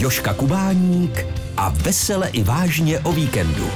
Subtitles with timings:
[0.00, 1.26] Joška Kubáník
[1.56, 3.70] a vesele i vážně o víkendu.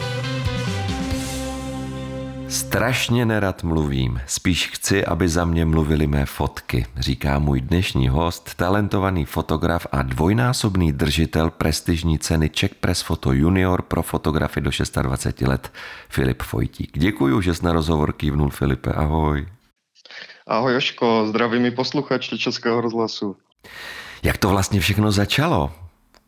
[2.48, 8.54] Strašně nerad mluvím, spíš chci, aby za mě mluvili mé fotky, říká můj dnešní host,
[8.54, 14.70] talentovaný fotograf a dvojnásobný držitel prestižní ceny Czech Press Photo Junior pro fotografy do
[15.02, 15.72] 26 let,
[16.08, 16.98] Filip Fojtík.
[16.98, 19.48] Děkuji, že jsi na rozhovor kývnul, Filipe, ahoj.
[20.46, 23.36] Ahoj Joško, zdravím i posluchače Českého rozhlasu.
[24.22, 25.83] Jak to vlastně všechno začalo?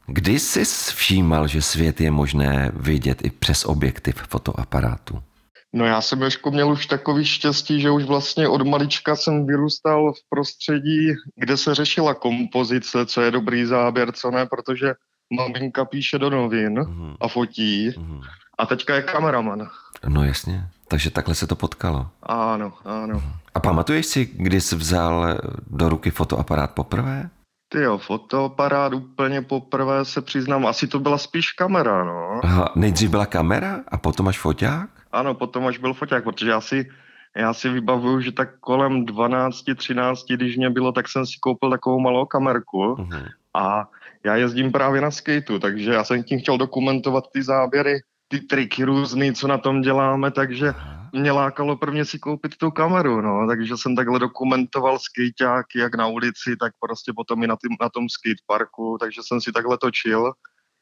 [0.06, 5.22] Kdy jsi všímal, že svět je možné vidět i přes objektiv fotoaparátu?
[5.72, 10.12] No já jsem Jožko měl už takový štěstí, že už vlastně od malička jsem vyrůstal
[10.12, 14.94] v prostředí, kde se řešila kompozice, co je dobrý záběr, co ne, protože
[15.36, 17.16] maminka píše do novin mm-hmm.
[17.20, 18.20] a fotí mm-hmm.
[18.58, 19.68] a teďka je kameraman.
[20.08, 22.08] No jasně, takže takhle se to potkalo.
[22.22, 23.22] Ano, ano.
[23.54, 27.30] A pamatuješ si, kdy jsi vzal do ruky fotoaparát poprvé?
[27.68, 32.40] Ty jo, fotoaparát úplně poprvé se přiznám, asi to byla spíš kamera, no.
[32.44, 34.90] Aha, nejdřív byla kamera a potom až foťák?
[35.12, 36.88] Ano, potom až byl foťák, protože já si,
[37.36, 41.70] já si vybavuju, že tak kolem 12, 13, když mě bylo, tak jsem si koupil
[41.70, 43.28] takovou malou kamerku uh-huh.
[43.54, 43.88] a
[44.24, 48.84] já jezdím právě na skateu, takže já jsem tím chtěl dokumentovat ty záběry, ty triky
[48.84, 50.74] různý, co na tom děláme, takže
[51.12, 56.06] mě lákalo prvně si koupit tu kameru, no, takže jsem takhle dokumentoval skejťáky, jak na
[56.06, 60.32] ulici, tak prostě potom i na, tým, na tom skateparku, takže jsem si takhle točil.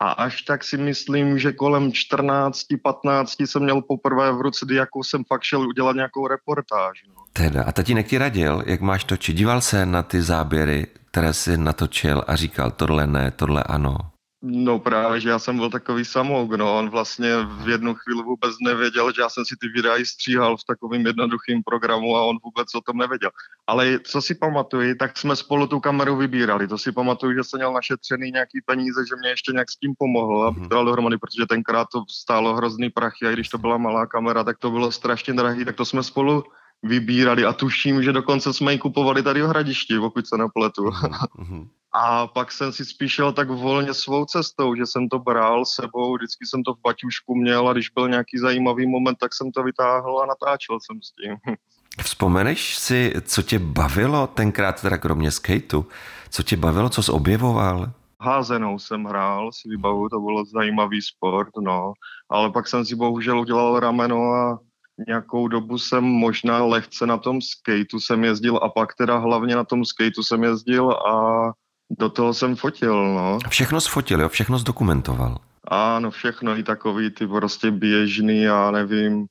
[0.01, 5.03] A až tak si myslím, že kolem 14, 15 jsem měl poprvé v ruce, jakou
[5.03, 7.05] jsem fakt šel udělat nějakou reportáž.
[7.09, 7.15] No.
[7.33, 9.37] Teda, a tatínek ti radil, jak máš točit?
[9.37, 13.97] Díval se na ty záběry, které jsi natočil a říkal, tohle ne, tohle ano.
[14.47, 16.79] No právě, že já jsem byl takový samouk, no.
[16.79, 17.31] On vlastně
[17.65, 21.07] v jednu chvíli vůbec nevěděl, že já jsem si ty videa i stříhal v takovým
[21.07, 23.31] jednoduchým programu a on vůbec o tom nevěděl.
[23.67, 26.69] Ale co si pamatuju, tak jsme spolu tu kameru vybírali.
[26.69, 29.95] To si pamatuju, že jsem měl našetřený nějaký peníze, že mě ještě nějak s tím
[29.99, 30.69] pomohl, abych mhm.
[30.69, 34.59] dal dohromady, protože tenkrát to stálo hrozný prachy a když to byla malá kamera, tak
[34.59, 36.45] to bylo strašně drahý, tak to jsme spolu
[36.83, 40.91] vybírali a tuším, že dokonce jsme ji kupovali tady v Hradišti, pokud se nepletu.
[41.97, 46.15] A pak jsem si spíš šel tak volně svou cestou, že jsem to bral sebou,
[46.15, 49.63] vždycky jsem to v baťušku měl a když byl nějaký zajímavý moment, tak jsem to
[49.63, 51.55] vytáhl a natáčel jsem s tím.
[52.03, 55.87] Vzpomeneš si, co tě bavilo tenkrát, teda kromě skateu,
[56.31, 57.93] co tě bavilo, co jsi objevoval?
[58.21, 61.93] Házenou jsem hrál, si vybavu, to bylo zajímavý sport, no.
[62.31, 64.59] Ale pak jsem si bohužel udělal rameno a
[65.09, 69.65] nějakou dobu jsem možná lehce na tom skateu jsem jezdil a pak teda hlavně na
[69.65, 71.53] tom skateu jsem jezdil a
[71.99, 73.39] do toho jsem fotil, no.
[73.49, 74.29] Všechno sfotil, jo?
[74.29, 75.39] Všechno zdokumentoval.
[75.69, 79.27] Ano, všechno, i takový ty prostě běžný, já nevím,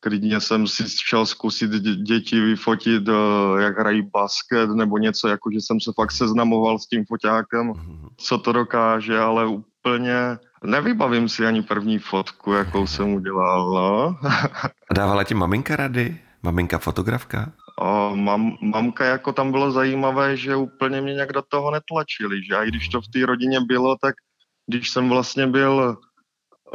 [0.00, 5.58] klidně jsem si šel zkusit děti vyfotit, eh, jak hrají basket nebo něco, jako že
[5.60, 8.08] jsem se fakt seznamoval s tím foťákem, mhm.
[8.16, 13.70] co to dokáže, ale úplně nevybavím si ani první fotku, jakou jsem udělal.
[13.74, 14.18] No.
[14.94, 16.18] Dávala ti maminka rady?
[16.42, 17.52] Maminka fotografka?
[17.80, 22.56] O, mam, mamka jako tam bylo zajímavé, že úplně mě nějak do toho netlačili, že?
[22.56, 24.14] A i když to v té rodině bylo, tak
[24.66, 25.96] když jsem vlastně byl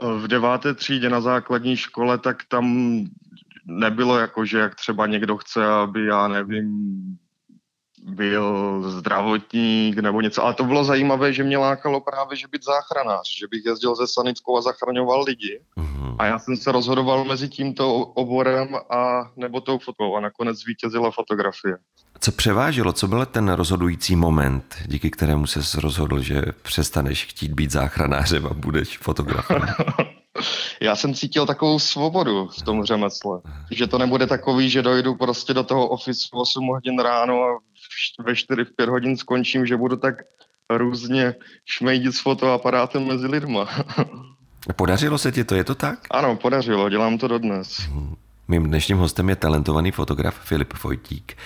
[0.02, 2.98] eh, v deváté třídě na základní škole, tak tam
[3.66, 6.70] nebylo jako, že jak třeba někdo chce, aby já nevím,
[8.06, 10.44] byl zdravotník nebo něco.
[10.44, 14.08] Ale to bylo zajímavé, že mě lákalo právě, že být záchranář, že bych jezdil ze
[14.08, 15.62] sanitkou a zachraňoval lidi.
[15.78, 16.16] Uh-huh.
[16.20, 21.12] A já jsem se rozhodoval mezi tímto oborem a nebo tou fotou a nakonec zvítězila
[21.12, 21.78] fotografie.
[22.20, 22.94] Co převážilo?
[22.94, 28.54] Co byl ten rozhodující moment, díky kterému se rozhodl, že přestaneš chtít být záchranářem a
[28.54, 29.62] budeš fotografem?
[30.82, 33.42] Já jsem cítil takovou svobodu v tom řemesle.
[33.72, 37.60] Že to nebude takový, že dojdu prostě do toho ofisu 8 hodin ráno a
[38.26, 40.16] ve 4 v 5 hodin skončím, že budu tak
[40.70, 43.70] různě šmejdit s fotoaparátem mezi lidma.
[44.76, 46.00] Podařilo se ti to, je to tak?
[46.12, 47.90] Ano, podařilo, dělám to dodnes.
[48.48, 51.38] Mým dnešním hostem je talentovaný fotograf Filip Vojtík.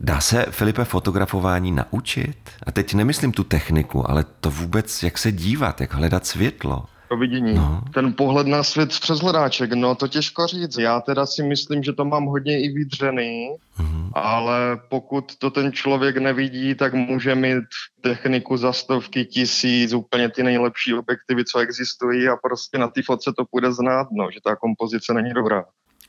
[0.00, 2.36] Dá se, Filipe, fotografování naučit?
[2.66, 7.16] A teď nemyslím tu techniku, ale to vůbec, jak se dívat, jak hledat světlo to
[7.16, 7.54] vidění.
[7.54, 7.82] No.
[7.94, 10.78] Ten pohled na svět přes hledáček, no to těžko říct.
[10.78, 14.10] Já teda si myslím, že to mám hodně i vydřený, mm-hmm.
[14.12, 17.64] ale pokud to ten člověk nevidí, tak může mít
[18.00, 23.32] techniku za stovky tisíc, úplně ty nejlepší objektivy, co existují a prostě na té fotce
[23.36, 25.64] to půjde znát, no, že ta kompozice není dobrá.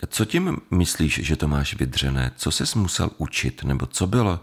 [0.08, 2.32] Co tím myslíš, že to máš vydřené?
[2.36, 3.64] Co jsi musel učit?
[3.64, 4.40] Nebo co bylo,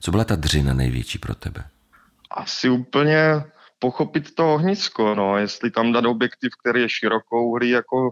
[0.00, 1.64] co byla ta dřina největší pro tebe?
[2.30, 3.44] Asi úplně
[3.78, 8.10] pochopit to ohnisko, no, jestli tam dát objektiv, který je širokouhlý, jako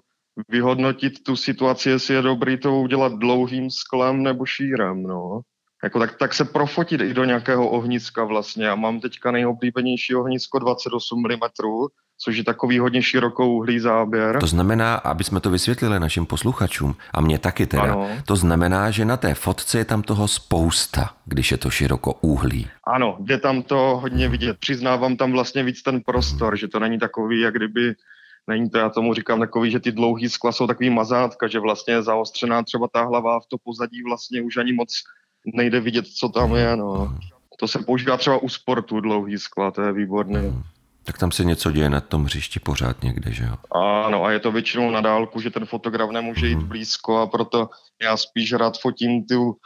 [0.48, 5.40] vyhodnotit tu situaci, jestli je dobrý to udělat dlouhým sklem nebo šírem, no.
[5.84, 8.70] jako tak, tak se profotit i do nějakého ohniska vlastně.
[8.70, 11.40] A mám teďka nejoblíbenější ohnisko 28 mm,
[12.18, 14.38] což je takový hodně širokouhlý záběr.
[14.40, 18.08] To znamená, aby jsme to vysvětlili našim posluchačům, a mě taky teda, ano.
[18.26, 22.68] to znamená, že na té fotce je tam toho spousta, když je to širokouhlý.
[22.86, 24.58] Ano, je tam to hodně vidět.
[24.58, 27.94] Přiznávám tam vlastně víc ten prostor, že to není takový, jak kdyby
[28.46, 31.94] Není to, já tomu říkám takový, že ty dlouhý skla jsou takový mazátka, že vlastně
[31.94, 35.02] je zaostřená třeba ta hlava v to pozadí vlastně už ani moc
[35.54, 36.76] nejde vidět, co tam je.
[36.76, 37.18] No.
[37.58, 40.42] To se používá třeba u sportu dlouhý skla, to je výborné.
[41.04, 43.56] Tak tam se něco děje na tom hřišti pořád někde, že jo?
[44.06, 46.68] Ano, a je to většinou na dálku, že ten fotograf nemůže jít mhm.
[46.68, 47.68] blízko a proto
[48.02, 49.56] já spíš rád fotím tu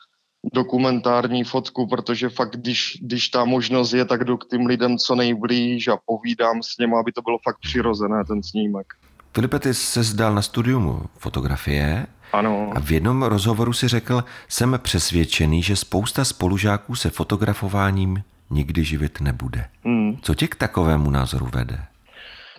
[0.54, 5.14] dokumentární fotku, protože fakt, když, když ta možnost je, tak jdu k tím lidem co
[5.14, 8.86] nejblíž a povídám s něm, aby to bylo fakt přirozené, ten snímek.
[9.34, 12.72] Filipe, ty se zdal na studium fotografie ano.
[12.74, 19.20] a v jednom rozhovoru si řekl, jsem přesvědčený, že spousta spolužáků se fotografováním nikdy živit
[19.20, 19.64] nebude.
[19.84, 20.16] Hmm.
[20.22, 21.78] Co tě k takovému názoru vede?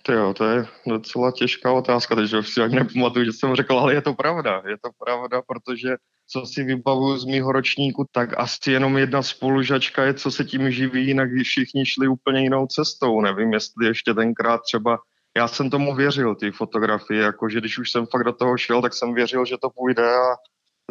[0.03, 3.93] To jo, to je docela těžká otázka, takže si ani nepamatuju, že jsem řekl, ale
[3.93, 4.61] je to pravda.
[4.67, 5.95] Je to pravda, protože
[6.27, 10.71] co si vybavuju z mýho ročníku, tak asi jenom jedna spolužačka je, co se tím
[10.71, 13.21] živí, jinak všichni šli úplně jinou cestou.
[13.21, 14.97] Nevím, jestli ještě tenkrát třeba
[15.37, 18.93] já jsem tomu věřil, ty fotografie, jakože když už jsem fakt do toho šel, tak
[18.93, 20.35] jsem věřil, že to půjde a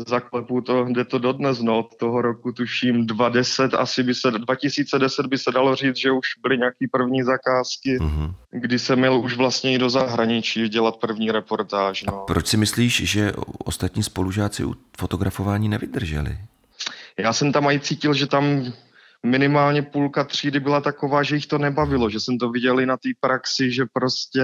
[0.06, 5.26] zaklepu to, jde to dodnes, no, od toho roku tuším 2010, asi by se, 2010
[5.26, 8.34] by se dalo říct, že už byly nějaký první zakázky, mm-hmm.
[8.50, 12.22] kdy jsem měl už vlastně i do zahraničí dělat první reportáž, no.
[12.22, 13.32] A proč si myslíš, že
[13.64, 16.38] ostatní spolužáci u fotografování nevydrželi?
[17.18, 18.72] Já jsem tam i cítil, že tam
[19.26, 22.96] minimálně půlka třídy byla taková, že jich to nebavilo, že jsem to viděl i na
[22.96, 24.42] té praxi, že prostě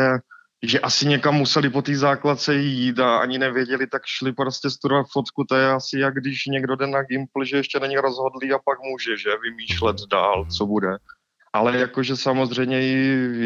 [0.68, 5.06] že asi někam museli po té základce jít a ani nevěděli, tak šli prostě studovat
[5.12, 5.44] fotku.
[5.44, 8.78] To je asi jak když někdo jde na Gimple, že ještě není rozhodlý a pak
[8.90, 10.88] může, že vymýšlet dál, co bude
[11.54, 12.76] ale jakože samozřejmě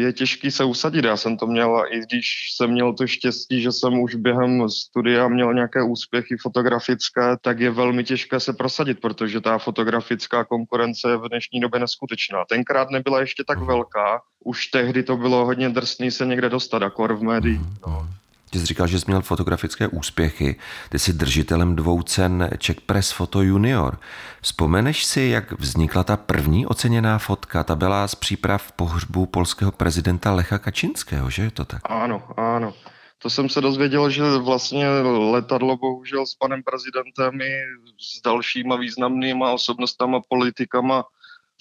[0.01, 1.05] je těžký se usadit.
[1.05, 2.25] Já jsem to měl, i když
[2.55, 7.71] jsem měl to štěstí, že jsem už během studia měl nějaké úspěchy fotografické, tak je
[7.71, 12.45] velmi těžké se prosadit, protože ta fotografická konkurence je v dnešní době neskutečná.
[12.49, 17.07] Tenkrát nebyla ještě tak velká, už tehdy to bylo hodně drsný se někde dostat, jako
[17.07, 17.61] v médiích.
[17.87, 18.07] No.
[18.49, 20.55] Ty jsi říkal, že jsi měl fotografické úspěchy.
[20.89, 23.99] Ty jsi držitelem dvou cen Czech Press Photo Junior.
[24.41, 27.63] Vzpomeneš si, jak vznikla ta první oceněná fotka?
[27.63, 31.81] Ta byla z příprav pohřbu polského prezidenta Lecha Kačinského, že je to tak?
[31.83, 32.73] Ano, ano.
[33.21, 34.89] To jsem se dozvěděl, že vlastně
[35.31, 37.51] letadlo bohužel s panem prezidentem i
[37.99, 41.03] s dalšíma významnýma osobnostama, politikama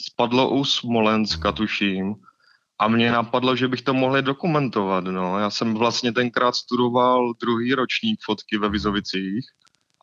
[0.00, 2.14] spadlo u Smolenska, tuším.
[2.78, 5.04] A mě napadlo, že bych to mohl dokumentovat.
[5.04, 5.38] No.
[5.38, 9.46] Já jsem vlastně tenkrát studoval druhý ročník fotky ve Vizovicích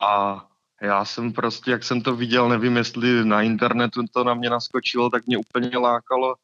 [0.02, 0.44] a
[0.82, 5.10] já jsem prostě, jak jsem to viděl, nevím, jestli na internetu to na mě naskočilo,
[5.10, 6.36] tak mě úplně lákalo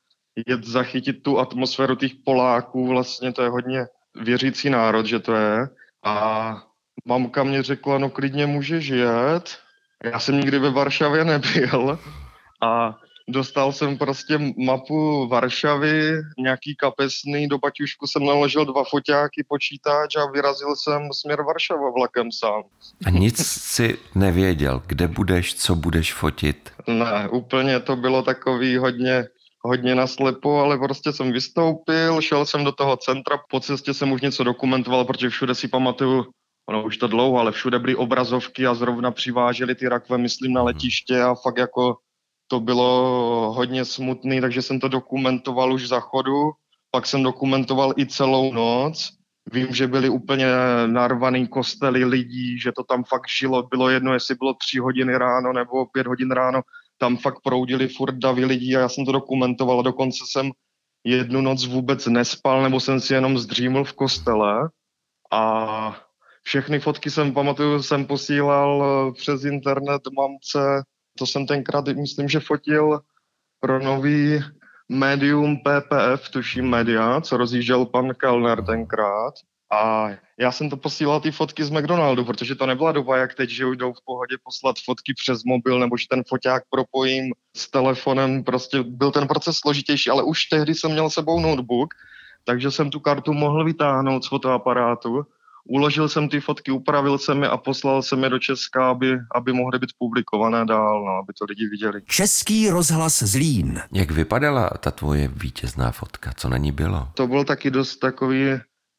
[0.48, 3.86] jet zachytit tu atmosféru těch Poláků, vlastně to je hodně
[4.16, 5.70] věřící národ, že to je.
[6.04, 6.56] A
[7.06, 9.60] mamka mě řekla, no klidně můžeš jet.
[10.04, 12.00] Já jsem nikdy ve Varšavě nebyl
[12.62, 20.16] a Dostal jsem prostě mapu Varšavy, nějaký kapesný, do baťušku jsem naložil dva foťáky, počítač
[20.16, 22.64] a vyrazil jsem směr Varšava vlakem sám.
[23.06, 26.72] A nic si nevěděl, kde budeš, co budeš fotit?
[26.88, 29.28] Ne, úplně to bylo takový hodně,
[29.62, 34.22] hodně naslepo, ale prostě jsem vystoupil, šel jsem do toho centra, po cestě jsem už
[34.22, 36.26] něco dokumentoval, protože všude si pamatuju,
[36.70, 40.64] ono už to dlouho, ale všude byly obrazovky a zrovna přiváželi ty rakve, myslím, na
[40.64, 41.98] letiště a fakt jako
[42.52, 46.52] to bylo hodně smutný, takže jsem to dokumentoval už za chodu,
[46.92, 49.10] pak jsem dokumentoval i celou noc.
[49.52, 50.48] Vím, že byly úplně
[50.86, 53.64] narvaný kostely lidí, že to tam fakt žilo.
[53.64, 56.62] Bylo jedno, jestli bylo tři hodiny ráno nebo pět hodin ráno.
[56.98, 59.80] Tam fakt proudili furt davy lidí a já jsem to dokumentoval.
[59.80, 60.52] A dokonce jsem
[61.04, 64.70] jednu noc vůbec nespal, nebo jsem si jenom zdříml v kostele.
[65.32, 65.96] A
[66.44, 70.84] všechny fotky jsem pamatuju, jsem posílal přes internet mamce,
[71.18, 73.00] to jsem tenkrát, myslím, že fotil
[73.60, 74.44] pro nový
[74.90, 79.34] médium PPF, tuším média, co rozjížděl pan Kellner tenkrát.
[79.74, 83.50] A já jsem to posílal ty fotky z McDonaldu, protože to nebyla doba jak teď,
[83.50, 88.44] že jdou v pohodě poslat fotky přes mobil, nebo že ten foťák propojím s telefonem.
[88.44, 91.94] Prostě byl ten proces složitější, ale už tehdy jsem měl sebou notebook,
[92.44, 95.26] takže jsem tu kartu mohl vytáhnout z fotoaparátu
[95.70, 99.54] uložil jsem ty fotky, upravil jsem je a poslal jsem je do Česka, aby, aby
[99.54, 102.02] mohly být publikované dál, no, aby to lidi viděli.
[102.06, 103.82] Český rozhlas Zlín.
[103.92, 106.32] Jak vypadala ta tvoje vítězná fotka?
[106.36, 107.08] Co na ní bylo?
[107.14, 108.46] To byl taky dost takový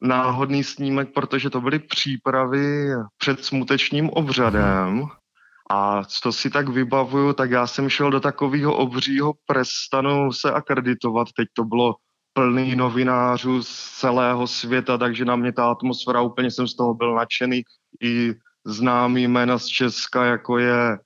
[0.01, 5.05] náhodný snímek, protože to byly přípravy před smutečním obřadem
[5.71, 11.27] A co si tak vybavuju, tak já jsem šel do takového obřího prestanu se akreditovat.
[11.35, 11.95] Teď to bylo
[12.33, 17.15] plný novinářů z celého světa, takže na mě ta atmosféra, úplně jsem z toho byl
[17.15, 17.63] nadšený.
[18.03, 18.33] I
[18.65, 20.97] známý jména z Česka, jako je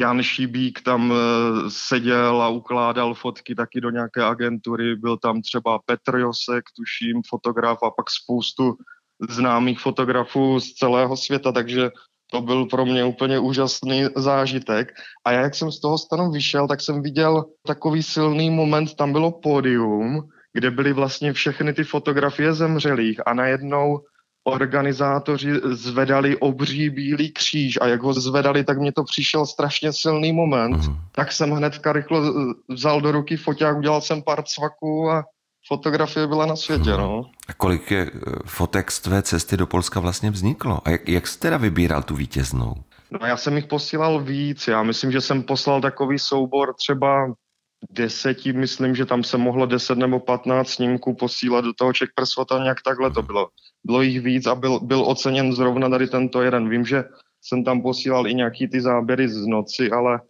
[0.00, 5.78] Jan Šibík tam eh, seděl a ukládal fotky taky do nějaké agentury, byl tam třeba
[5.86, 8.74] Petr Josek, tuším, fotograf a pak spoustu
[9.28, 11.90] známých fotografů z celého světa, takže
[12.32, 14.92] to byl pro mě úplně úžasný zážitek.
[15.24, 19.12] A já, jak jsem z toho stanu vyšel, tak jsem viděl takový silný moment, tam
[19.12, 24.00] bylo pódium, kde byly vlastně všechny ty fotografie zemřelých a najednou
[24.44, 30.32] organizátoři zvedali obří bílý kříž a jak ho zvedali, tak mě to přišel strašně silný
[30.32, 30.86] moment.
[30.86, 30.96] Mm.
[31.12, 32.20] Tak jsem hnedka rychle
[32.68, 35.24] vzal do ruky foťák, udělal jsem pár cvaků a
[35.68, 36.90] fotografie byla na světě.
[36.90, 36.96] Mm.
[36.96, 37.30] No.
[37.48, 40.80] A kolik je eh, fotek z tvé cesty do Polska vlastně vzniklo?
[40.84, 42.74] A jak, jak jsi teda vybíral tu vítěznou?
[43.10, 44.68] No já jsem jich posílal víc.
[44.68, 47.26] Já myslím, že jsem poslal takový soubor třeba
[47.92, 52.34] deseti, myslím, že tam se mohlo deset nebo patnáct snímků posílat do toho Czech Press
[52.62, 53.48] nějak takhle to bylo.
[53.84, 56.68] Bylo jich víc a byl, byl oceněn zrovna tady tento jeden.
[56.68, 57.04] Vím, že
[57.42, 60.20] jsem tam posílal i nějaký ty záběry z noci, ale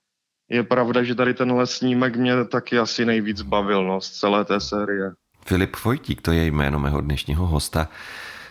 [0.50, 4.60] je pravda, že tady tenhle snímek mě taky asi nejvíc bavil no, z celé té
[4.60, 5.10] série.
[5.46, 7.88] Filip Vojtík, to je jméno mého dnešního hosta,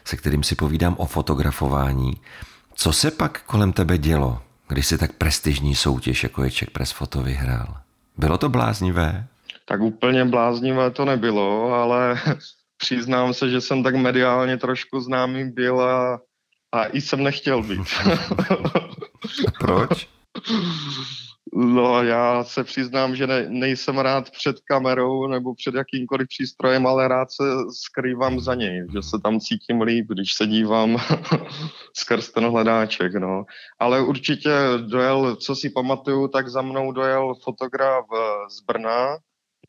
[0.06, 2.14] se kterým si povídám o fotografování.
[2.74, 6.92] Co se pak kolem tebe dělo, když si tak prestižní soutěž, jako je Czech Press
[6.92, 7.82] Foto, vyhrál?
[8.22, 9.28] Bylo to bláznivé?
[9.66, 12.22] Tak úplně bláznivé to nebylo, ale
[12.78, 16.22] přiznám se, že jsem tak mediálně trošku známý byl a,
[16.72, 17.88] a i jsem nechtěl být.
[19.60, 20.08] proč?
[21.54, 27.08] No, já se přiznám, že ne, nejsem rád před kamerou nebo před jakýmkoliv přístrojem, ale
[27.08, 27.44] rád se
[27.84, 30.98] skrývám za něj, že se tam cítím líp, když se dívám
[31.98, 33.44] skrz ten hledáček, no.
[33.80, 34.50] Ale určitě
[34.88, 39.18] dojel, co si pamatuju, tak za mnou dojel fotograf eh, z Brna,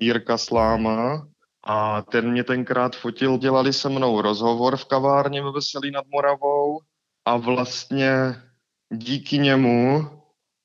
[0.00, 1.26] Jirka Sláma,
[1.64, 6.80] a ten mě tenkrát fotil, dělali se mnou rozhovor v kavárně ve Veselí nad Moravou
[7.24, 8.42] a vlastně
[8.92, 10.08] díky němu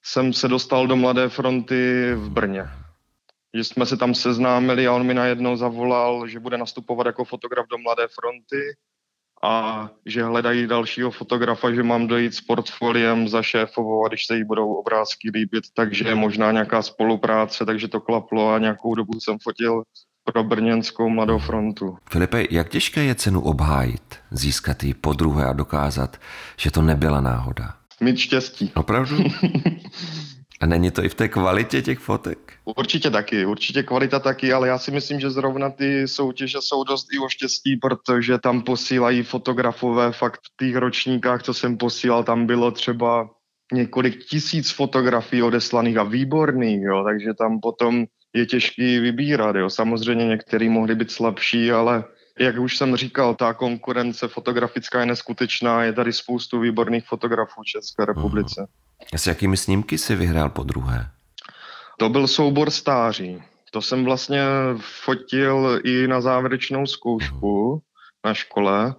[0.07, 2.63] jsem se dostal do Mladé fronty v Brně.
[3.53, 7.65] Že jsme se tam seznámili a on mi najednou zavolal, že bude nastupovat jako fotograf
[7.67, 8.75] do Mladé fronty
[9.43, 14.35] a že hledají dalšího fotografa, že mám dojít s portfoliem za šéfovou a když se
[14.35, 19.19] jí budou obrázky líbit, takže je možná nějaká spolupráce, takže to klaplo a nějakou dobu
[19.19, 19.83] jsem fotil
[20.23, 21.97] pro brněnskou mladou frontu.
[22.11, 26.17] Filipe, jak těžké je cenu obhájit, získat ji po druhé a dokázat,
[26.57, 27.86] že to nebyla náhoda?
[28.01, 28.71] Mít štěstí.
[28.75, 29.17] Opravdu?
[30.61, 32.53] A není to i v té kvalitě těch fotek?
[32.65, 37.07] Určitě taky, určitě kvalita taky, ale já si myslím, že zrovna ty soutěže jsou dost
[37.13, 42.45] i o štěstí, protože tam posílají fotografové fakt v těch ročníkách, co jsem posílal, tam
[42.45, 43.29] bylo třeba
[43.73, 49.55] několik tisíc fotografií odeslaných a výborných, jo, takže tam potom je těžký vybírat.
[49.55, 49.69] Jo.
[49.69, 52.03] Samozřejmě některý mohli být slabší, ale
[52.39, 57.65] jak už jsem říkal, ta konkurence fotografická je neskutečná, je tady spoustu výborných fotografů v
[57.65, 58.67] České republice.
[59.13, 61.09] A s jakými snímky si vyhrál po druhé?
[61.97, 63.43] To byl soubor stáří.
[63.71, 64.43] To jsem vlastně
[64.79, 67.81] fotil i na závěrečnou zkoušku
[68.25, 68.95] na škole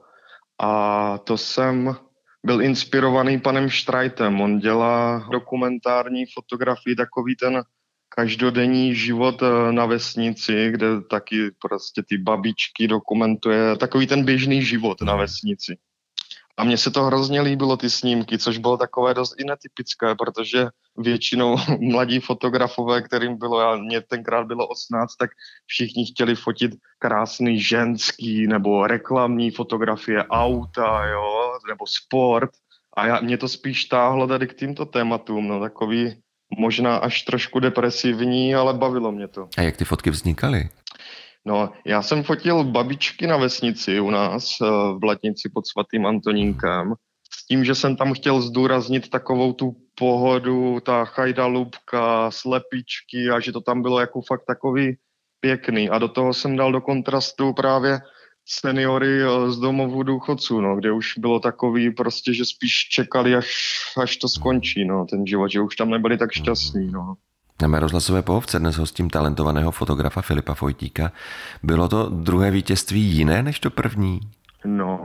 [0.58, 1.96] a to jsem
[2.44, 4.40] byl inspirovaný panem Štrajtem.
[4.40, 7.62] On dělá dokumentární fotografii, takový ten
[8.08, 15.02] každodenní život eh, na vesnici, kde taky prostě ty babičky dokumentuje takový ten běžný život
[15.02, 15.78] na vesnici.
[16.58, 20.66] A mně se to hrozně líbilo, ty snímky, což bylo takové dost i netypické, protože
[20.96, 25.30] většinou mladí fotografové, kterým bylo, já, mě tenkrát bylo 18, tak
[25.66, 32.50] všichni chtěli fotit krásný ženský nebo reklamní fotografie auta, jo, nebo sport.
[32.96, 36.22] A já, mě to spíš táhlo tady k týmto tématům, no takový
[36.58, 39.48] možná až trošku depresivní, ale bavilo mě to.
[39.58, 40.68] A jak ty fotky vznikaly?
[41.44, 46.94] No, já jsem fotil babičky na vesnici u nás eh, v Blatnici pod svatým Antonínkem
[47.30, 53.52] s tím, že jsem tam chtěl zdůraznit takovou tu pohodu, ta chajdalubka, slepičky a že
[53.52, 54.96] to tam bylo jako fakt takový
[55.40, 55.90] pěkný.
[55.90, 58.00] A do toho jsem dal do kontrastu právě
[58.48, 63.54] seniory eh, z domovů důchodců, no, kde už bylo takový prostě, že spíš čekali, až,
[64.02, 67.14] až to skončí, no, ten život, že už tam nebyli tak šťastní, no.
[67.62, 71.12] Na mé rozhlasové pohovce dnes hostím talentovaného fotografa Filipa Fojtíka.
[71.62, 74.20] Bylo to druhé vítězství jiné než to první?
[74.64, 75.00] No,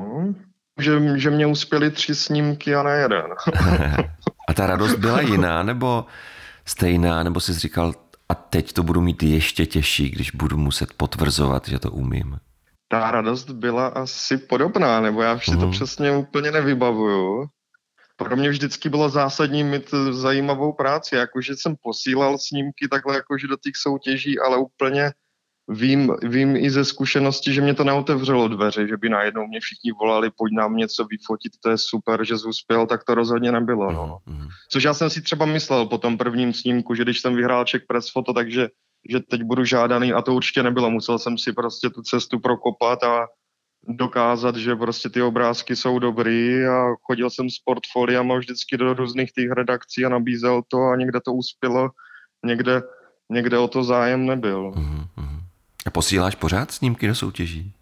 [0.80, 3.26] že, že mě uspěli tři snímky a ne jeden.
[4.50, 6.06] a ta radost byla jiná, nebo
[6.66, 7.94] stejná, nebo jsi říkal,
[8.30, 12.38] a teď to budu mít ještě těžší, když budu muset potvrzovat, že to umím?
[13.00, 15.72] Ta radost byla asi podobná, nebo já si to mhm.
[15.72, 17.46] přesně úplně nevybavuju,
[18.18, 23.58] pro mě vždycky bylo zásadní mít zajímavou práci, jakože jsem posílal snímky takhle jakože do
[23.64, 25.12] těch soutěží, ale úplně
[25.68, 29.92] vím, vím i ze zkušenosti, že mě to neotevřelo dveře, že by najednou mě všichni
[29.92, 33.92] volali, pojď nám něco vyfotit, to je super, že jsi uspěl, tak to rozhodně nebylo.
[33.92, 34.18] No.
[34.28, 34.48] Mm-hmm.
[34.72, 37.82] Což já jsem si třeba myslel po tom prvním snímku, že když jsem vyhrál Czech
[37.88, 38.68] Press Foto, takže
[39.10, 40.92] že teď budu žádaný a to určitě nebylo.
[40.92, 43.28] Musel jsem si prostě tu cestu prokopat a
[43.88, 49.32] dokázat, že prostě ty obrázky jsou dobrý a chodil jsem s portfoliama vždycky do různých
[49.32, 51.90] těch redakcí a nabízel to a někde to uspělo,
[52.46, 52.82] někde,
[53.30, 54.72] někde o to zájem nebyl.
[54.72, 55.04] Mm-hmm.
[55.86, 57.74] A posíláš pořád snímky do soutěží?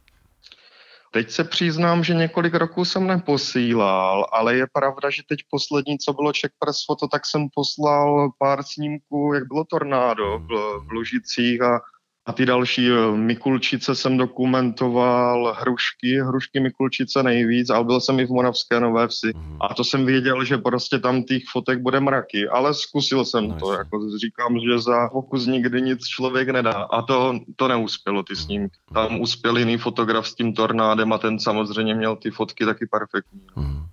[1.14, 6.14] Teď se přiznám, že několik roků jsem neposílal, ale je pravda, že teď poslední, co
[6.14, 10.48] bylo Czech Press Photo, tak jsem poslal pár snímků, jak bylo tornádo v,
[10.88, 11.80] v Lužicích a
[12.26, 18.26] a ty další eh, Mikulčice jsem dokumentoval, hrušky, hrušky Mikulčice nejvíc, ale byl jsem i
[18.26, 19.32] v Moravské Nové Vsi.
[19.36, 19.58] Mm.
[19.62, 23.56] A to jsem věděl, že prostě tam těch fotek bude mraky, ale zkusil jsem no,
[23.56, 26.72] to, jako říkám, že za pokus nikdy nic člověk nedá.
[26.72, 28.78] A to, to neuspělo, ty snímky.
[28.94, 33.42] Tam uspěl jiný fotograf s tím tornádem a ten samozřejmě měl ty fotky taky perfektní.
[33.56, 33.86] Mm.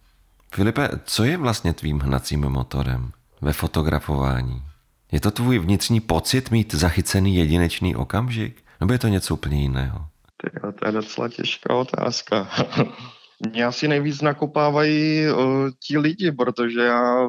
[0.55, 4.68] Filipe, co je vlastně tvým hnacím motorem ve fotografování?
[5.13, 8.63] Je to tvůj vnitřní pocit mít zachycený jedinečný okamžik?
[8.81, 10.07] Nebo je to něco úplně jiného?
[10.37, 12.49] Tyjo, to je docela těžká otázka.
[13.53, 17.29] Mě asi nejvíc nakopávají uh, ti lidi, protože já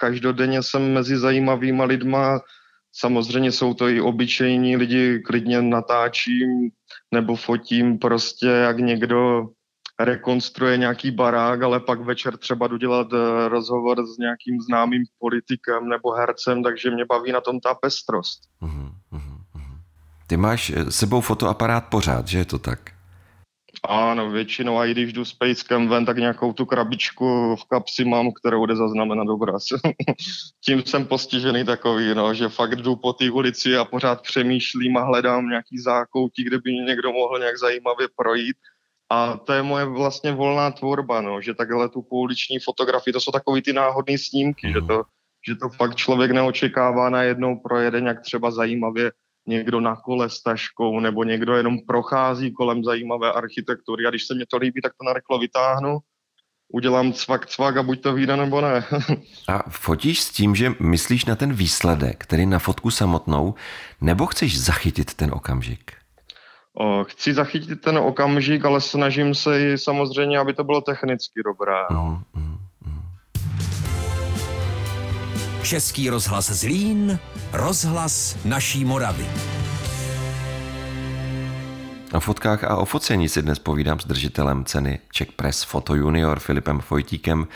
[0.00, 2.40] každodenně jsem mezi zajímavýma lidma,
[2.92, 6.70] samozřejmě jsou to i obyčejní lidi, klidně natáčím
[7.14, 9.48] nebo fotím prostě, jak někdo
[10.00, 15.88] rekonstruuje nějaký barák, ale pak večer třeba jdu dělat eh, rozhovor s nějakým známým politikem
[15.88, 18.40] nebo hercem, takže mě baví na tom ta pestrost.
[18.60, 19.78] Mhm, mhm, mhm.
[20.26, 22.78] Ty máš eh, sebou fotoaparát pořád, že je to tak?
[23.88, 28.04] Ano, většinou a i když jdu s pejskem ven, tak nějakou tu krabičku v kapsi
[28.04, 29.64] mám, kterou jde zaznamenat obraz.
[30.64, 35.02] Tím jsem postižený takový, no, že fakt jdu po té ulici a pořád přemýšlím a
[35.02, 38.56] hledám nějaký zákoutí, kde by někdo mohl nějak zajímavě projít
[39.10, 43.32] a to je moje vlastně volná tvorba, no, že takhle tu pouliční fotografii, to jsou
[43.32, 44.72] takový ty náhodné snímky, mm.
[44.72, 45.02] že, to,
[45.48, 49.12] že to fakt člověk neočekává, najednou projede nějak třeba zajímavě
[49.46, 54.34] někdo na kole s taškou, nebo někdo jenom prochází kolem zajímavé architektury a když se
[54.34, 55.98] mě to líbí, tak to narychlo vytáhnu,
[56.72, 58.84] udělám cvak, cvak a buď to vyjde nebo ne.
[59.48, 63.54] a fotíš s tím, že myslíš na ten výsledek, který na fotku samotnou,
[64.00, 65.97] nebo chceš zachytit ten okamžik?
[67.04, 71.74] Chci zachytit ten okamžik, ale snažím se i samozřejmě, aby to bylo technicky dobré.
[71.90, 72.22] No.
[72.34, 72.98] Mm, mm.
[75.62, 77.18] Český rozhlas Zlín,
[77.52, 79.26] rozhlas naší Moravy.
[82.12, 86.40] O fotkách a o focení si dnes povídám s držitelem ceny Czech Press Photo Junior
[86.40, 87.48] Filipem Fojtíkem.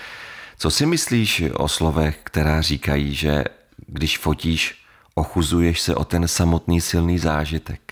[0.59, 3.45] Co si myslíš o slovech, která říkají, že
[3.87, 7.92] když fotíš, ochuzuješ se o ten samotný silný zážitek?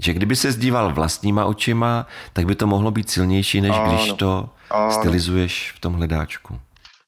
[0.00, 4.12] Že kdyby se zdíval vlastníma očima, tak by to mohlo být silnější, než ano, když
[4.12, 4.92] to ano.
[4.92, 6.60] stylizuješ v tom hledáčku.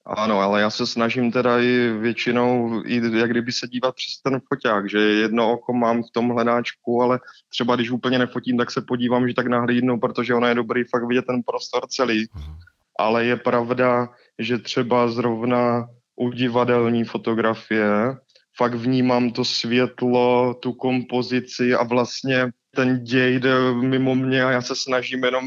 [0.06, 4.40] Ano, ale já se snažím teda i většinou, i jak kdyby se dívat přes ten
[4.48, 8.80] foťák, že jedno oko mám v tom hledáčku, ale třeba když úplně nefotím, tak se
[8.80, 12.26] podívám, že tak nahlídnu, protože ono je dobrý fakt vidět ten prostor celý.
[12.34, 12.56] Mhm.
[12.98, 18.16] Ale je pravda, že třeba zrovna u divadelní fotografie
[18.56, 24.62] fakt vnímám to světlo, tu kompozici a vlastně ten děj jde mimo mě a já
[24.62, 25.44] se snažím jenom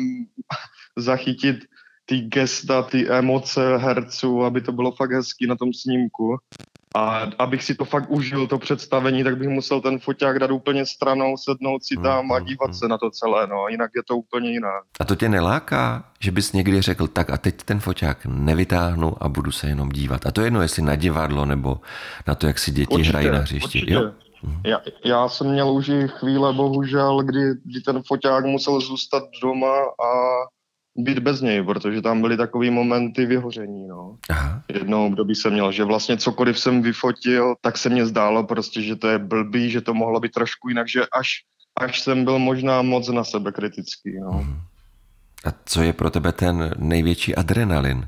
[0.98, 1.58] zachytit
[2.06, 6.38] ty gesta, ty emoce herců, aby to bylo fakt hezký na tom snímku.
[6.96, 10.86] A abych si to fakt užil, to představení, tak bych musel ten foťák dát úplně
[10.86, 14.52] stranou, sednout si tam a dívat se na to celé, no, jinak je to úplně
[14.52, 14.72] jiné.
[15.00, 19.30] A to tě neláká, že bys někdy řekl, tak a teď ten foťák nevytáhnu a
[19.30, 20.26] budu se jenom dívat.
[20.26, 21.80] A to je jedno, jestli na divadlo nebo
[22.28, 23.66] na to, jak si děti určitě, hrají na hřišti.
[23.66, 23.94] Určitě.
[23.94, 24.12] Jo?
[24.44, 24.62] Mhm.
[24.66, 29.78] Já, já jsem měl už i chvíle, bohužel, kdy, kdy ten foťák musel zůstat doma
[29.82, 30.10] a
[30.96, 33.88] být bez něj, protože tam byly takové momenty vyhoření.
[33.88, 34.18] No.
[34.30, 34.62] Aha.
[34.74, 38.96] Jednou období jsem měl, že vlastně cokoliv jsem vyfotil, tak se mně zdálo prostě, že
[38.96, 41.30] to je blbý, že to mohlo být trošku jinak, že až,
[41.82, 44.20] až jsem byl možná moc na sebe kritický.
[44.20, 44.32] No.
[44.32, 44.62] Mhm.
[45.46, 48.08] A co je pro tebe ten největší adrenalin?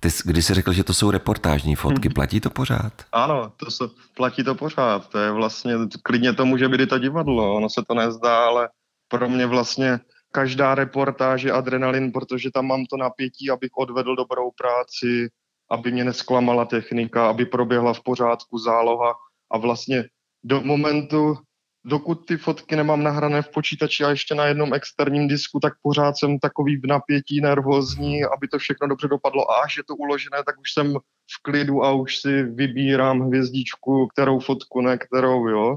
[0.00, 2.92] Ty, když jsi řekl, že to jsou reportážní fotky, platí to pořád?
[3.12, 3.84] Ano, to se,
[4.16, 5.08] platí to pořád.
[5.08, 8.68] To je vlastně, klidně to může být i to divadlo, ono se to nezdá, ale
[9.08, 10.00] pro mě vlastně
[10.32, 15.28] každá reportáž je adrenalin, protože tam mám to napětí, abych odvedl dobrou práci,
[15.70, 19.14] aby mě nesklamala technika, aby proběhla v pořádku záloha
[19.52, 20.04] a vlastně
[20.44, 21.36] do momentu,
[21.84, 26.18] dokud ty fotky nemám nahrané v počítači a ještě na jednom externím disku, tak pořád
[26.18, 29.50] jsem takový v napětí, nervózní, aby to všechno dobře dopadlo.
[29.50, 30.94] A až je to uložené, tak už jsem
[31.38, 35.76] v klidu a už si vybírám hvězdičku, kterou fotku, ne kterou, jo.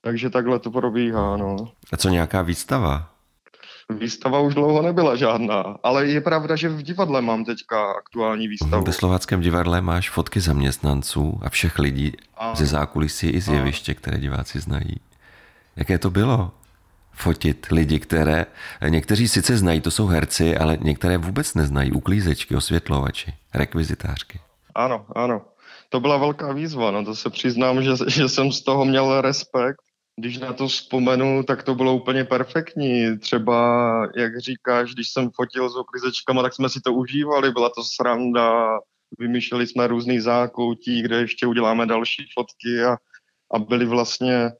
[0.00, 1.56] Takže takhle to probíhá, no.
[1.92, 3.17] A co nějaká výstava?
[3.94, 8.84] Výstava už dlouho nebyla žádná, ale je pravda, že v divadle mám teďka aktuální výstavu.
[8.84, 13.94] Ve slováckém divadle máš fotky zaměstnanců a všech lidí a, ze zákulisí i z jeviště,
[13.94, 15.00] které diváci znají.
[15.76, 16.50] Jaké to bylo?
[17.12, 18.46] Fotit lidi, které
[18.88, 24.40] někteří sice znají, to jsou herci, ale některé vůbec neznají, uklízečky, osvětlovači, rekvizitářky.
[24.74, 25.42] Ano, ano.
[25.88, 29.87] To byla velká výzva, no to se přiznám, že, že jsem z toho měl respekt.
[30.18, 33.18] Když na to vzpomenu, tak to bylo úplně perfektní.
[33.18, 33.58] Třeba,
[34.16, 38.78] jak říkáš, když jsem fotil s uklízečkama, tak jsme si to užívali, byla to sranda,
[39.18, 42.96] vymýšleli jsme různý zákoutí, kde ještě uděláme další fotky a,
[43.54, 44.50] a byli vlastně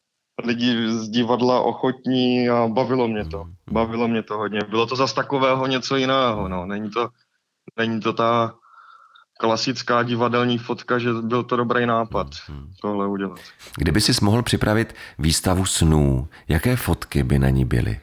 [0.45, 3.45] lidi z divadla ochotní a bavilo mě to.
[3.71, 4.61] Bavilo mě to hodně.
[4.69, 6.67] Bylo to zase takového něco jiného, no.
[6.67, 7.09] Není to,
[7.77, 8.55] není to ta
[9.39, 12.27] klasická divadelní fotka, že byl to dobrý nápad
[12.83, 13.41] tohle udělat.
[13.77, 18.01] Kdyby si mohl připravit výstavu snů, jaké fotky by na ní byly?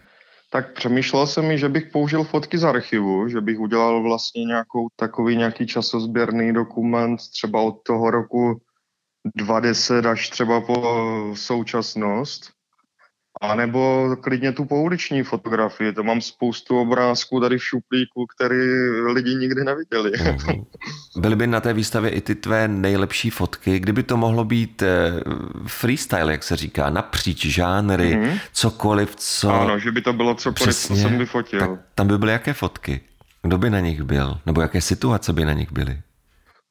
[0.50, 4.88] Tak přemýšlel jsem mi, že bych použil fotky z archivu, že bych udělal vlastně nějakou
[4.96, 8.62] takový nějaký časozběrný dokument třeba od toho roku
[9.36, 12.55] 20 až třeba po současnost.
[13.42, 15.94] A nebo klidně tu pouliční fotografii.
[15.94, 18.62] To mám spoustu obrázků tady v šuplíku, který
[19.14, 20.12] lidi nikdy neviděli.
[20.24, 20.66] Mhm.
[21.16, 25.14] Byly by na té výstavě i ty tvé nejlepší fotky, kdyby to mohlo být eh,
[25.68, 28.40] freestyle, jak se říká, napříč žánry, mm-hmm.
[28.54, 29.50] cokoliv, co...
[29.54, 31.60] Ano, že by to bylo cokoliv, Přesně, co jsem vyfotil.
[31.60, 33.02] Tak tam by byly jaké fotky?
[33.42, 34.40] Kdo by na nich byl?
[34.46, 35.98] Nebo jaké situace by na nich byly?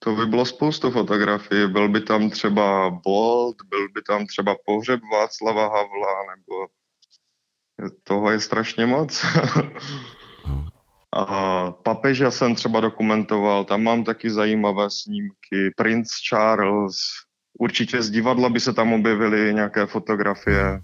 [0.04, 1.68] To by bylo spoustu fotografií.
[1.68, 6.66] Byl by tam třeba Bolt, byl by tam třeba pohřeb Václava Havla, nebo
[8.04, 9.24] toho je strašně moc.
[11.16, 15.70] A papeža jsem třeba dokumentoval, tam mám taky zajímavé snímky.
[15.76, 16.96] Prince Charles,
[17.58, 20.82] určitě z divadla by se tam objevily nějaké fotografie.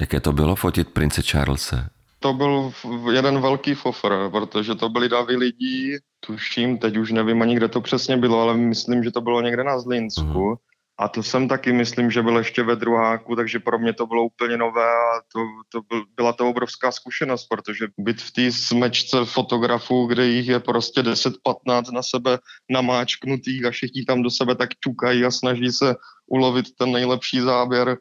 [0.00, 1.90] Jaké to bylo fotit prince Charlese?
[2.22, 2.72] To byl
[3.12, 7.80] jeden velký fofr, protože to byly davy lidí, tuším, teď už nevím ani, kde to
[7.80, 10.48] přesně bylo, ale myslím, že to bylo někde na Zlinsku.
[10.50, 10.56] Mm.
[11.00, 14.24] A to jsem taky myslím, že byl ještě ve druháku, takže pro mě to bylo
[14.24, 15.40] úplně nové a to,
[15.72, 20.60] to byl, byla to obrovská zkušenost, protože být v té smečce fotografů, kde jich je
[20.60, 22.38] prostě 10-15 na sebe
[22.70, 25.94] namáčknutých a všichni tam do sebe tak ťukají a snaží se
[26.26, 27.96] ulovit ten nejlepší záběr,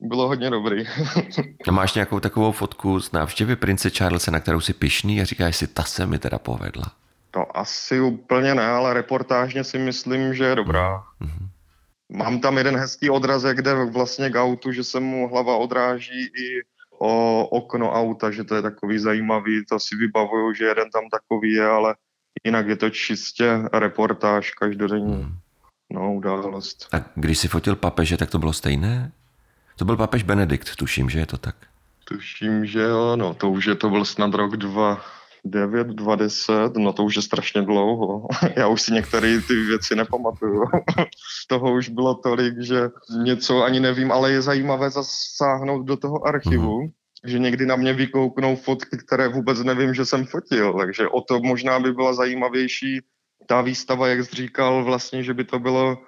[0.00, 0.84] bylo hodně dobrý.
[1.68, 5.56] a máš nějakou takovou fotku z návštěvy prince Charlesa, na kterou si pišný a říkáš
[5.56, 6.84] si, ta se mi teda povedla?
[7.30, 11.02] To asi úplně ne, ale reportážně si myslím, že je dobrá.
[11.20, 11.48] Mm-hmm.
[12.12, 16.62] Mám tam jeden hezký odrazek, kde vlastně k autu, že se mu hlava odráží i
[16.98, 21.52] o okno auta, že to je takový zajímavý, to si vybavuju, že jeden tam takový
[21.52, 21.94] je, ale
[22.44, 25.14] jinak je to čistě reportáž každodenní.
[25.14, 25.34] Hmm.
[25.92, 26.88] No, událost.
[26.92, 29.12] A když si fotil papeže, tak to bylo stejné?
[29.80, 31.56] To byl papež Benedikt, tuším, že je to tak.
[32.04, 35.00] Tuším, že jo, no to už je to byl snad rok 2,
[35.44, 38.26] 20, no to už je strašně dlouho.
[38.56, 40.64] Já už si některé ty věci nepamatuju.
[41.48, 42.90] toho už bylo tolik, že
[43.22, 46.88] něco ani nevím, ale je zajímavé zasáhnout do toho archivu, mm.
[47.24, 51.40] že někdy na mě vykouknou fotky, které vůbec nevím, že jsem fotil, takže o to
[51.40, 53.00] možná by byla zajímavější
[53.46, 55.98] ta výstava, jak jsi říkal, vlastně, že by to bylo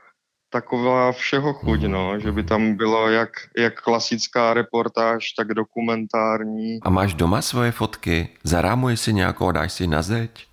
[0.52, 6.78] taková všeho chuť, no, že by tam bylo jak, jak klasická reportáž, tak dokumentární.
[6.82, 8.28] A máš doma svoje fotky?
[8.44, 10.46] Zarámuješ si nějakou a dáš si na zeď?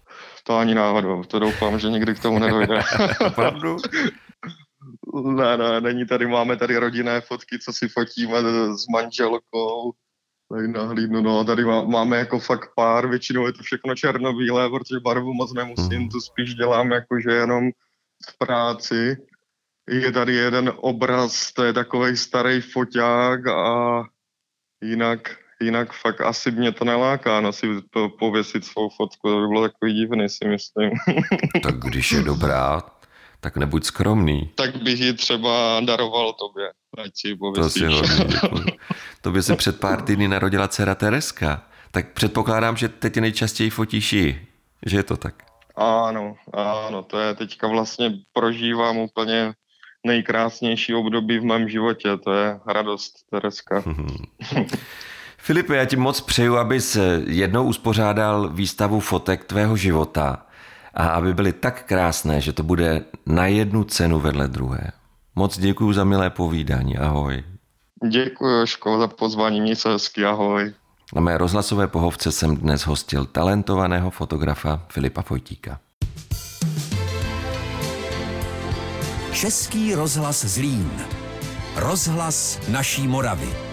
[0.44, 2.80] To ani náhodou, to doufám, že nikdy k tomu nedojde.
[3.28, 3.78] Opravdu?
[5.24, 8.38] ne, ne, není tady, máme tady rodinné fotky, co si fotíme
[8.78, 9.92] s manželkou,
[10.50, 15.00] tak nahlídnu, no a tady máme jako fakt pár, většinou je to všechno černobílé, protože
[15.00, 16.10] barvu moc nemusím, mm.
[16.10, 17.70] to spíš dělám jakože jenom
[18.30, 19.18] v práci
[19.90, 24.04] je tady jeden obraz, to je takový starý foťák a
[24.84, 27.68] jinak, jinak fakt asi mě to neláká, no si
[28.20, 30.92] pověsit svou fotku, to by bylo takový divný, si myslím.
[31.64, 32.82] tak když je dobrá,
[33.40, 34.52] tak nebuď skromný.
[34.56, 36.72] Tak bych ji třeba daroval tobě,
[37.04, 37.38] ať si.
[37.56, 38.40] To si hodně
[39.22, 44.48] Tobě se před pár týdny narodila dcera Tereska, tak předpokládám, že teď nejčastěji fotíš ji,
[44.86, 45.44] že je to tak?
[45.76, 49.54] Ano, ano, to je teďka vlastně prožívám úplně
[50.08, 53.84] nejkrásnější období v mém životě, to je radost Tereska.
[55.38, 60.46] Filipe, já ti moc přeju, abys jednou uspořádal výstavu fotek tvého života
[60.94, 64.92] a aby byly tak krásné, že to bude na jednu cenu vedle druhé.
[65.36, 66.98] Moc děkuji za milé povídání.
[66.98, 67.44] Ahoj.
[68.10, 70.74] Děkuji, Joško, za pozvání, měj se hezky, ahoj.
[71.16, 75.80] Na mé rozhlasové pohovce jsem dnes hostil talentovaného fotografa Filipa Fojtíka.
[79.40, 80.92] Český rozhlas Zlín.
[81.76, 83.69] Rozhlas naší Moravy.